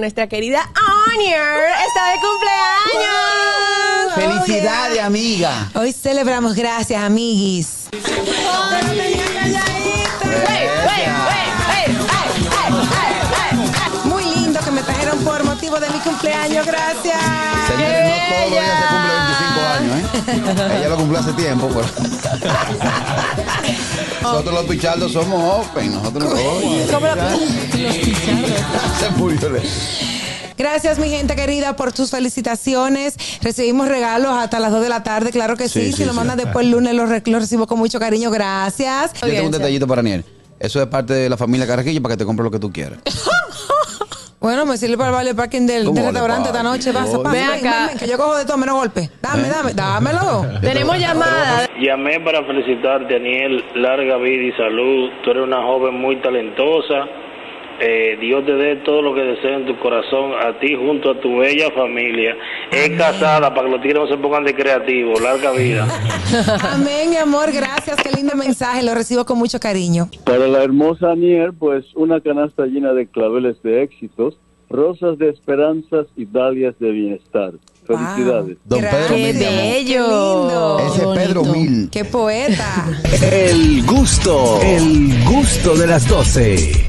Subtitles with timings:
[0.00, 0.58] Nuestra querida
[1.14, 1.38] Onier
[1.86, 4.10] está de cumpleaños.
[4.16, 5.70] Felicidades, amiga.
[5.76, 7.84] Hoy celebramos, gracias, amiguis.
[14.02, 17.16] Muy lindo que me trajeron por motivo de mi cumpleaños, gracias.
[17.68, 20.04] Señores, no todos los días se cumple 25 años, ¿eh?
[20.76, 21.84] Ella lo cumple hace tiempo, pero.
[24.22, 25.92] nosotros los pichardos somos open.
[25.92, 26.42] Nosotros no.
[30.56, 33.16] Gracias, mi gente querida, por tus felicitaciones.
[33.42, 35.86] Recibimos regalos hasta las 2 de la tarde, claro que sí.
[35.86, 36.16] Sí, si lo sí.
[36.16, 38.30] mandan después el lunes, los, re- los recibo con mucho cariño.
[38.30, 39.12] Gracias.
[39.14, 40.24] Yo tengo un detallito para Niel.
[40.60, 42.98] Eso es parte de la familia Carraquillo para que te compre lo que tú quieras.
[44.40, 46.92] Bueno, me sirve para el vale parking del, ¿Cómo del vale restaurante esta noche.
[46.92, 47.30] Pasa, pasa.
[47.30, 47.92] Ven acá.
[47.98, 49.08] que yo cojo de todo menos golpe.
[49.22, 49.50] Dame, ¿Eh?
[49.50, 50.46] dame, dámelo.
[50.60, 51.66] Tenemos llamada.
[51.80, 53.64] Llamé para felicitarte, Daniel.
[53.74, 55.08] Larga vida y salud.
[55.24, 57.06] Tú eres una joven muy talentosa.
[57.80, 61.20] Eh, Dios te dé todo lo que desees en tu corazón, a ti junto a
[61.20, 62.36] tu bella familia.
[62.70, 65.20] Es casada para que los tigres no se pongan de creativos.
[65.20, 65.86] Larga vida.
[66.72, 67.50] Amén, mi amor.
[67.52, 67.96] Gracias.
[68.02, 68.82] Qué lindo mensaje.
[68.82, 70.08] Lo recibo con mucho cariño.
[70.24, 74.36] Para la hermosa Anier, pues una canasta llena de claveles de éxitos,
[74.70, 77.52] rosas de esperanzas y dalias de bienestar.
[77.86, 78.56] Felicidades.
[78.64, 78.80] Don.
[78.80, 80.06] Pedro Qué Mil, bello.
[80.06, 80.78] lindo.
[80.86, 81.90] Ese es Pedro Mil.
[81.90, 82.86] Qué poeta.
[83.30, 86.82] El gusto, el gusto de las 12.